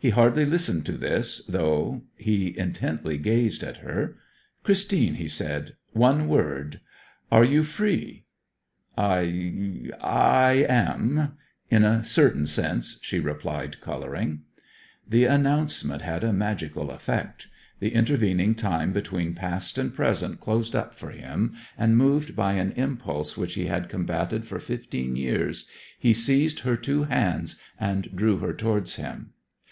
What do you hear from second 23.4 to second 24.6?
he had combated for